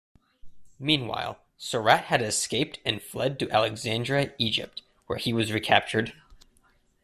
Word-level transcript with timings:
Meanwhile, 0.79 1.37
Surratt 1.59 2.05
had 2.05 2.23
escaped 2.23 2.79
and 2.83 3.03
fled 3.03 3.37
to 3.37 3.51
Alexandria, 3.51 4.33
Egypt, 4.39 4.81
where 5.05 5.19
he 5.19 5.31
was 5.31 5.51
recaptured. 5.53 6.13